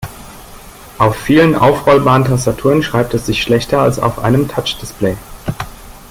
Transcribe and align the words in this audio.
Auf 0.97 1.15
vielen 1.15 1.53
aufrollbaren 1.55 2.25
Tastaturen 2.25 2.81
schreibt 2.81 3.13
es 3.13 3.27
sich 3.27 3.43
schlechter 3.43 3.81
als 3.83 3.99
auf 3.99 4.17
einem 4.17 4.47
Touchdisplay. 4.47 5.15